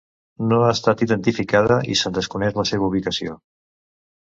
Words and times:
No 0.51 0.57
ha 0.67 0.71
estat 0.75 1.03
identificada 1.07 1.79
i 1.97 2.01
se'n 2.03 2.19
desconeix 2.19 2.59
la 2.65 2.69
seva 2.75 2.93
ubicació. 2.93 3.41